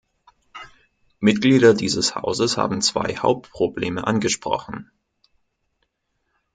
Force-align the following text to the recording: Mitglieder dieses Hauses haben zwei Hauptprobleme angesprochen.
Mitglieder 1.19 1.75
dieses 1.75 2.15
Hauses 2.15 2.57
haben 2.57 2.81
zwei 2.81 3.17
Hauptprobleme 3.17 4.07
angesprochen. 4.07 4.89